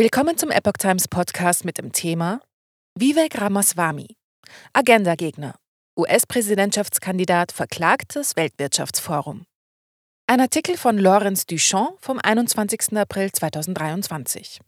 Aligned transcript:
Willkommen 0.00 0.38
zum 0.38 0.52
Epoch 0.52 0.74
Times 0.78 1.08
Podcast 1.08 1.64
mit 1.64 1.76
dem 1.76 1.90
Thema 1.90 2.40
Vivek 2.96 3.40
Ramaswamy, 3.40 4.06
Agenda-Gegner, 4.72 5.56
US-Präsidentschaftskandidat 5.98 7.50
verklagt 7.50 8.14
das 8.14 8.36
Weltwirtschaftsforum. 8.36 9.42
Ein 10.28 10.40
Artikel 10.40 10.76
von 10.76 10.98
Lawrence 10.98 11.46
Duchamp 11.46 11.98
vom 12.00 12.20
21. 12.22 12.96
April 12.96 13.32
2023. 13.32 14.60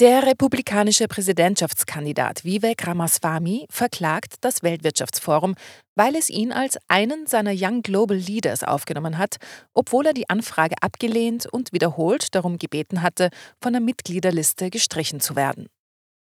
Der 0.00 0.24
republikanische 0.24 1.08
Präsidentschaftskandidat 1.08 2.44
Vivek 2.44 2.86
Ramaswamy 2.86 3.66
verklagt 3.68 4.36
das 4.42 4.62
Weltwirtschaftsforum, 4.62 5.56
weil 5.96 6.14
es 6.14 6.30
ihn 6.30 6.52
als 6.52 6.78
einen 6.86 7.26
seiner 7.26 7.50
Young 7.52 7.82
Global 7.82 8.16
Leaders 8.16 8.62
aufgenommen 8.62 9.18
hat, 9.18 9.38
obwohl 9.74 10.06
er 10.06 10.12
die 10.12 10.30
Anfrage 10.30 10.76
abgelehnt 10.82 11.46
und 11.52 11.72
wiederholt 11.72 12.32
darum 12.36 12.58
gebeten 12.58 13.02
hatte, 13.02 13.30
von 13.60 13.72
der 13.72 13.82
Mitgliederliste 13.82 14.70
gestrichen 14.70 15.18
zu 15.18 15.34
werden. 15.34 15.66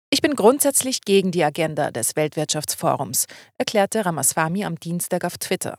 Ich 0.09 0.21
bin 0.21 0.35
grundsätzlich 0.35 1.01
gegen 1.01 1.31
die 1.31 1.43
Agenda 1.43 1.91
des 1.91 2.15
Weltwirtschaftsforums, 2.15 3.25
erklärte 3.57 4.05
Ramaswamy 4.05 4.63
am 4.63 4.79
Dienstag 4.79 5.25
auf 5.25 5.37
Twitter. 5.37 5.77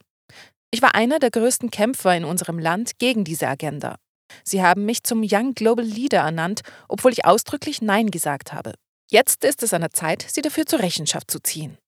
Ich 0.70 0.82
war 0.82 0.94
einer 0.94 1.18
der 1.18 1.30
größten 1.30 1.70
Kämpfer 1.70 2.14
in 2.14 2.26
unserem 2.26 2.58
Land 2.58 2.98
gegen 2.98 3.24
diese 3.24 3.48
Agenda. 3.48 3.96
Sie 4.44 4.62
haben 4.62 4.84
mich 4.84 5.04
zum 5.04 5.22
Young 5.24 5.54
Global 5.54 5.84
Leader 5.84 6.20
ernannt, 6.20 6.62
obwohl 6.88 7.12
ich 7.12 7.24
ausdrücklich 7.24 7.82
Nein 7.82 8.10
gesagt 8.10 8.52
habe. 8.52 8.74
Jetzt 9.10 9.44
ist 9.44 9.62
es 9.62 9.74
an 9.74 9.80
der 9.80 9.90
Zeit, 9.90 10.24
sie 10.28 10.42
dafür 10.42 10.66
zur 10.66 10.80
Rechenschaft 10.80 11.30
zu 11.30 11.40
ziehen. 11.40 11.78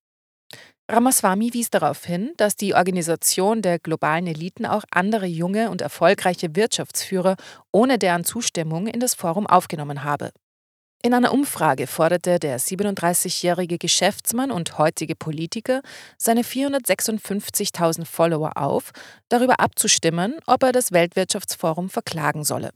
Ramaswamy 0.91 1.53
wies 1.53 1.69
darauf 1.69 2.03
hin, 2.03 2.33
dass 2.35 2.57
die 2.57 2.73
Organisation 2.73 3.61
der 3.61 3.79
globalen 3.79 4.27
Eliten 4.27 4.65
auch 4.65 4.83
andere 4.91 5.25
junge 5.25 5.69
und 5.69 5.81
erfolgreiche 5.81 6.55
Wirtschaftsführer 6.55 7.37
ohne 7.71 7.97
deren 7.97 8.25
Zustimmung 8.25 8.87
in 8.87 8.99
das 8.99 9.15
Forum 9.15 9.47
aufgenommen 9.47 10.03
habe. 10.03 10.31
In 11.05 11.13
einer 11.13 11.33
Umfrage 11.33 11.85
forderte 11.85 12.39
der 12.39 12.61
37-jährige 12.61 13.77
Geschäftsmann 13.77 14.51
und 14.51 14.77
heutige 14.77 15.15
Politiker 15.15 15.81
seine 16.17 16.43
456.000 16.43 18.05
Follower 18.05 18.55
auf, 18.55 18.91
darüber 19.27 19.59
abzustimmen, 19.59 20.39
ob 20.47 20.63
er 20.63 20.71
das 20.71 20.93
Weltwirtschaftsforum 20.93 21.89
verklagen 21.89 22.45
solle. 22.45 22.71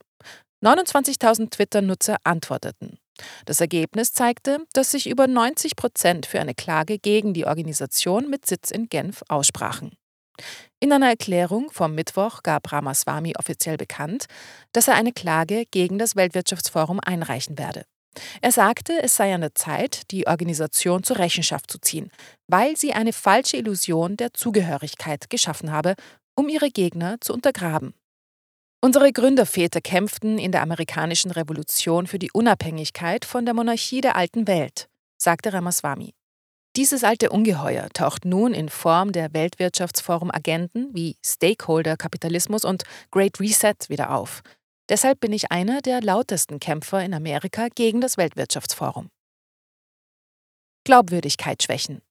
29.000 0.62 1.52
Twitter-Nutzer 1.52 2.18
antworteten. 2.26 3.00
Das 3.46 3.62
Ergebnis 3.62 4.12
zeigte, 4.12 4.60
dass 4.74 4.92
sich 4.92 5.10
über 5.10 5.28
90 5.28 5.78
Prozent 5.78 6.26
für 6.26 6.42
eine 6.42 6.54
Klage 6.54 7.00
gegen 7.00 7.34
die 7.34 7.46
Organisation 7.46 8.30
mit 8.30 8.46
Sitz 8.46 8.72
in 8.72 8.90
Genf 8.90 9.24
aussprachen. 9.30 9.96
In 10.82 10.92
einer 10.92 11.08
Erklärung 11.08 11.72
vom 11.72 11.96
Mittwoch 11.96 12.44
gab 12.44 12.74
Ramaswamy 12.74 13.36
offiziell 13.40 13.78
bekannt, 13.78 14.26
dass 14.74 14.90
er 14.90 14.96
eine 14.96 15.14
Klage 15.14 15.64
gegen 15.72 15.98
das 15.98 16.18
Weltwirtschaftsforum 16.18 17.00
einreichen 17.00 17.58
werde. 17.58 17.86
Er 18.42 18.52
sagte, 18.52 18.94
es 19.02 19.16
sei 19.16 19.34
an 19.34 19.42
der 19.42 19.56
Zeit, 19.56 20.12
die 20.12 20.28
Organisation 20.28 21.04
zur 21.04 21.20
Rechenschaft 21.20 21.72
zu 21.72 21.80
ziehen, 21.80 22.12
weil 22.48 22.78
sie 22.78 22.94
eine 22.94 23.14
falsche 23.14 23.58
Illusion 23.58 24.18
der 24.18 24.34
Zugehörigkeit 24.34 25.30
geschaffen 25.30 25.72
habe, 25.72 25.96
um 26.36 26.50
ihre 26.50 26.70
Gegner 26.70 27.18
zu 27.22 27.34
untergraben. 27.34 27.94
Unsere 28.80 29.12
Gründerväter 29.12 29.82
kämpften 29.82 30.38
in 30.38 30.52
der 30.52 30.62
amerikanischen 30.62 31.32
Revolution 31.32 32.06
für 32.06 32.20
die 32.20 32.32
Unabhängigkeit 32.32 33.26
von 33.26 33.44
der 33.44 33.56
Monarchie 33.56 34.02
der 34.02 34.16
alten 34.16 34.48
Welt, 34.48 34.88
sagte 35.18 35.52
Ramaswamy. 35.52 36.14
Dieses 36.76 37.04
alte 37.04 37.32
Ungeheuer 37.32 37.90
taucht 37.92 38.24
nun 38.24 38.54
in 38.54 38.70
Form 38.70 39.12
der 39.12 39.34
Weltwirtschaftsforum-Agenten 39.34 40.94
wie 40.94 41.18
Stakeholder-Kapitalismus 41.26 42.64
und 42.64 42.84
Great 43.10 43.40
Reset 43.40 43.74
wieder 43.88 44.12
auf, 44.12 44.44
Deshalb 44.90 45.20
bin 45.20 45.34
ich 45.34 45.52
einer 45.52 45.82
der 45.82 46.02
lautesten 46.02 46.60
Kämpfer 46.60 47.04
in 47.04 47.14
Amerika 47.14 47.68
gegen 47.74 48.00
das 48.02 48.18
Weltwirtschaftsforum. 48.18 49.10
Glaubwürdigkeit 50.86 51.62
schwächen. 51.62 52.02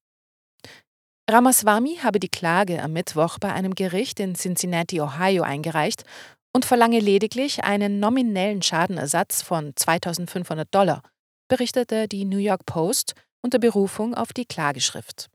Ramaswamy 1.29 1.97
habe 2.03 2.21
die 2.21 2.29
Klage 2.29 2.83
am 2.83 2.93
Mittwoch 2.93 3.39
bei 3.39 3.53
einem 3.53 3.75
Gericht 3.75 4.21
in 4.21 4.35
Cincinnati, 4.35 5.01
Ohio 5.01 5.43
eingereicht 5.43 6.05
und 6.53 6.65
verlange 6.65 7.01
lediglich 7.01 7.65
einen 7.65 7.99
nominellen 7.99 8.63
Schadenersatz 8.63 9.43
von 9.43 9.73
2500 9.75 10.73
Dollar, 10.73 11.03
berichtete 11.49 12.07
die 12.07 12.25
New 12.25 12.39
York 12.39 12.65
Post 12.67 13.15
unter 13.43 13.59
Berufung 13.59 14.15
auf 14.15 14.33
die 14.33 14.45
Klageschrift. 14.45 15.29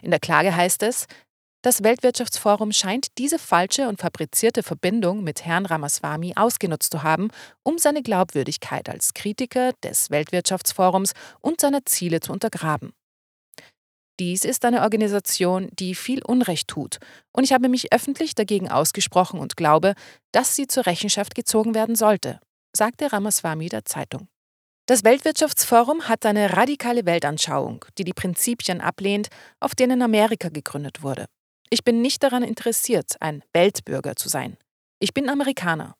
In 0.00 0.10
der 0.10 0.20
Klage 0.20 0.54
heißt 0.54 0.82
es, 0.82 1.06
das 1.62 1.84
Weltwirtschaftsforum 1.84 2.72
scheint 2.72 3.18
diese 3.18 3.38
falsche 3.38 3.88
und 3.88 4.00
fabrizierte 4.00 4.64
Verbindung 4.64 5.22
mit 5.22 5.44
Herrn 5.44 5.64
Ramaswamy 5.64 6.32
ausgenutzt 6.34 6.92
zu 6.92 7.04
haben, 7.04 7.28
um 7.62 7.78
seine 7.78 8.02
Glaubwürdigkeit 8.02 8.88
als 8.88 9.14
Kritiker 9.14 9.72
des 9.84 10.10
Weltwirtschaftsforums 10.10 11.12
und 11.40 11.60
seiner 11.60 11.84
Ziele 11.86 12.18
zu 12.18 12.32
untergraben. 12.32 12.92
Dies 14.18 14.44
ist 14.44 14.64
eine 14.64 14.82
Organisation, 14.82 15.68
die 15.78 15.94
viel 15.94 16.22
Unrecht 16.24 16.68
tut, 16.68 16.98
und 17.32 17.44
ich 17.44 17.52
habe 17.52 17.68
mich 17.68 17.92
öffentlich 17.92 18.34
dagegen 18.34 18.68
ausgesprochen 18.68 19.38
und 19.38 19.56
glaube, 19.56 19.94
dass 20.32 20.56
sie 20.56 20.66
zur 20.66 20.86
Rechenschaft 20.86 21.34
gezogen 21.34 21.74
werden 21.74 21.94
sollte, 21.94 22.40
sagte 22.76 23.12
Ramaswamy 23.12 23.68
der 23.68 23.84
Zeitung. 23.84 24.28
Das 24.86 25.04
Weltwirtschaftsforum 25.04 26.08
hat 26.08 26.26
eine 26.26 26.56
radikale 26.56 27.06
Weltanschauung, 27.06 27.84
die 27.98 28.04
die 28.04 28.12
Prinzipien 28.12 28.80
ablehnt, 28.80 29.28
auf 29.60 29.76
denen 29.76 30.02
Amerika 30.02 30.48
gegründet 30.48 31.02
wurde. 31.02 31.26
Ich 31.72 31.84
bin 31.84 32.02
nicht 32.02 32.22
daran 32.22 32.42
interessiert, 32.42 33.16
ein 33.20 33.42
Weltbürger 33.54 34.14
zu 34.14 34.28
sein. 34.28 34.58
Ich 34.98 35.14
bin 35.14 35.30
Amerikaner. 35.30 35.96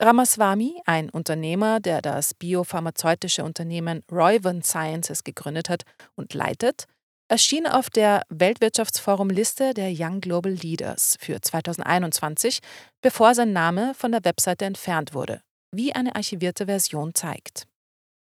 Ramaswamy, 0.00 0.80
ein 0.86 1.10
Unternehmer, 1.10 1.80
der 1.80 2.00
das 2.00 2.34
biopharmazeutische 2.34 3.42
Unternehmen 3.42 4.04
Roivant 4.08 4.64
Sciences 4.64 5.24
gegründet 5.24 5.68
hat 5.68 5.82
und 6.14 6.32
leitet, 6.32 6.84
erschien 7.28 7.66
auf 7.66 7.90
der 7.90 8.22
Weltwirtschaftsforum-Liste 8.28 9.74
der 9.74 9.90
Young 9.92 10.20
Global 10.20 10.52
Leaders 10.52 11.16
für 11.18 11.40
2021, 11.40 12.60
bevor 13.02 13.34
sein 13.34 13.52
Name 13.52 13.94
von 13.94 14.12
der 14.12 14.24
Webseite 14.24 14.64
entfernt 14.64 15.12
wurde, 15.12 15.42
wie 15.74 15.92
eine 15.92 16.14
archivierte 16.14 16.66
Version 16.66 17.16
zeigt. 17.16 17.66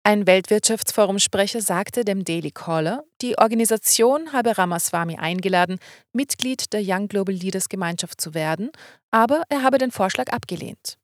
Ein 0.06 0.28
Weltwirtschaftsforum-Sprecher 0.28 1.60
sagte 1.60 2.04
dem 2.04 2.22
Daily 2.22 2.52
Caller, 2.52 3.02
die 3.22 3.36
Organisation 3.38 4.32
habe 4.32 4.56
Ramaswamy 4.56 5.16
eingeladen, 5.16 5.80
Mitglied 6.12 6.72
der 6.72 6.80
Young 6.84 7.08
Global 7.08 7.34
Leaders 7.34 7.68
Gemeinschaft 7.68 8.20
zu 8.20 8.32
werden, 8.32 8.70
aber 9.10 9.42
er 9.48 9.64
habe 9.64 9.78
den 9.78 9.90
Vorschlag 9.90 10.28
abgelehnt. 10.28 10.96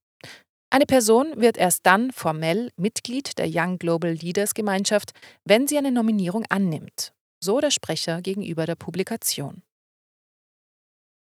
Eine 0.71 0.87
Person 0.87 1.33
wird 1.35 1.57
erst 1.59 1.85
dann 1.85 2.13
formell 2.13 2.71
Mitglied 2.77 3.39
der 3.39 3.49
Young 3.51 3.81
Global 3.81 4.13
Leaders 4.13 4.55
Gemeinschaft, 4.55 5.11
wenn 5.45 5.67
sie 5.67 5.79
eine 5.79 5.91
Nominierung 5.91 6.45
annimmt, 6.49 7.13
so 7.43 7.59
der 7.59 7.73
Sprecher 7.73 8.23
gegenüber 8.23 8.67
der 8.67 8.77
Publikation. 8.77 9.65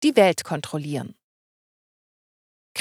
Die 0.04 0.14
Welt 0.14 0.44
kontrollieren. 0.44 1.16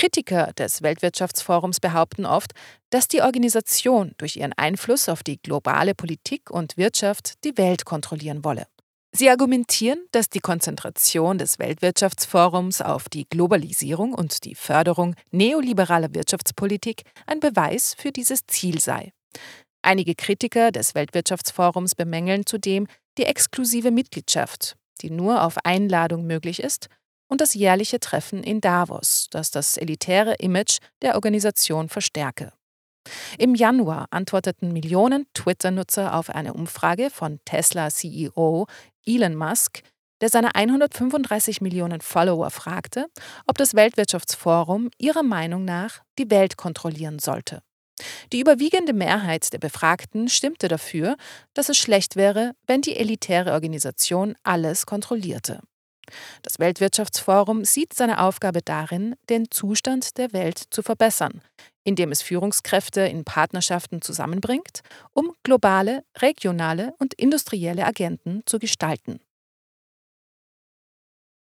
Kritiker 0.03 0.51
des 0.57 0.81
Weltwirtschaftsforums 0.81 1.79
behaupten 1.79 2.25
oft, 2.25 2.51
dass 2.89 3.07
die 3.07 3.21
Organisation 3.21 4.11
durch 4.17 4.35
ihren 4.35 4.51
Einfluss 4.51 5.07
auf 5.07 5.23
die 5.23 5.41
globale 5.41 5.95
Politik 5.95 6.51
und 6.51 6.75
Wirtschaft 6.75 7.41
die 7.45 7.57
Welt 7.57 7.85
kontrollieren 7.85 8.43
wolle. 8.43 8.67
Sie 9.13 9.29
argumentieren, 9.29 10.03
dass 10.11 10.29
die 10.29 10.41
Konzentration 10.41 11.37
des 11.37 11.57
Weltwirtschaftsforums 11.57 12.81
auf 12.81 13.07
die 13.07 13.29
Globalisierung 13.29 14.13
und 14.13 14.43
die 14.43 14.55
Förderung 14.55 15.15
neoliberaler 15.31 16.13
Wirtschaftspolitik 16.13 17.03
ein 17.25 17.39
Beweis 17.39 17.95
für 17.97 18.11
dieses 18.11 18.45
Ziel 18.45 18.81
sei. 18.81 19.13
Einige 19.83 20.15
Kritiker 20.15 20.71
des 20.71 20.95
Weltwirtschaftsforums 20.95 21.95
bemängeln 21.95 22.45
zudem 22.45 22.87
die 23.17 23.23
exklusive 23.23 23.91
Mitgliedschaft, 23.91 24.75
die 24.99 25.11
nur 25.11 25.43
auf 25.43 25.59
Einladung 25.63 26.25
möglich 26.25 26.61
ist 26.61 26.89
und 27.33 27.41
das 27.41 27.55
jährliche 27.55 27.99
Treffen 27.99 28.43
in 28.43 28.61
Davos, 28.61 29.25
das 29.31 29.49
das 29.49 29.77
elitäre 29.77 30.35
Image 30.35 30.77
der 31.01 31.15
Organisation 31.15 31.89
verstärke. 31.89 32.53
Im 33.39 33.55
Januar 33.55 34.05
antworteten 34.11 34.71
Millionen 34.71 35.25
Twitter-Nutzer 35.33 36.13
auf 36.13 36.29
eine 36.29 36.53
Umfrage 36.53 37.09
von 37.09 37.39
Tesla-CEO 37.43 38.67
Elon 39.07 39.35
Musk, 39.35 39.81
der 40.21 40.29
seine 40.29 40.53
135 40.53 41.59
Millionen 41.59 42.01
Follower 42.01 42.51
fragte, 42.51 43.07
ob 43.47 43.57
das 43.57 43.73
Weltwirtschaftsforum 43.73 44.91
ihrer 44.99 45.23
Meinung 45.23 45.65
nach 45.65 46.03
die 46.19 46.29
Welt 46.29 46.55
kontrollieren 46.55 47.17
sollte. 47.17 47.63
Die 48.31 48.41
überwiegende 48.41 48.93
Mehrheit 48.93 49.51
der 49.53 49.57
Befragten 49.57 50.29
stimmte 50.29 50.67
dafür, 50.67 51.17
dass 51.55 51.69
es 51.69 51.79
schlecht 51.79 52.15
wäre, 52.15 52.53
wenn 52.67 52.81
die 52.81 52.95
elitäre 52.95 53.53
Organisation 53.53 54.35
alles 54.43 54.85
kontrollierte. 54.85 55.61
Das 56.41 56.59
Weltwirtschaftsforum 56.59 57.65
sieht 57.65 57.93
seine 57.93 58.21
Aufgabe 58.21 58.61
darin, 58.63 59.15
den 59.29 59.49
Zustand 59.51 60.17
der 60.17 60.33
Welt 60.33 60.61
zu 60.69 60.81
verbessern, 60.81 61.41
indem 61.83 62.11
es 62.11 62.21
Führungskräfte 62.21 63.01
in 63.01 63.23
Partnerschaften 63.23 64.01
zusammenbringt, 64.01 64.81
um 65.13 65.33
globale, 65.43 66.03
regionale 66.17 66.93
und 66.99 67.13
industrielle 67.13 67.85
Agenten 67.85 68.41
zu 68.45 68.59
gestalten. 68.59 69.19